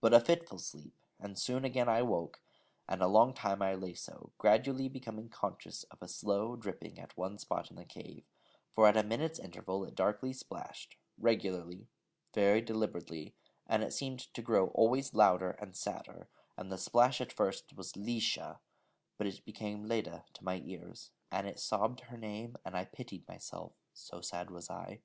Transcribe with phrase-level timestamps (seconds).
[0.00, 2.40] But a fitful sleep, and soon again I woke;
[2.88, 7.16] and a long time I lay so, gradually becoming conscious of a slow dripping at
[7.16, 8.24] one spot in the cave:
[8.74, 11.86] for at a minute's interval it darkly splashed, regularly,
[12.34, 13.36] very deliberately;
[13.68, 16.26] and it seemed to grow always louder and sadder,
[16.56, 18.58] and the splash at first was 'Leesha,'
[19.16, 23.28] but it became 'Leda' to my ears, and it sobbed her name, and I pitied
[23.28, 25.02] myself, so sad was I.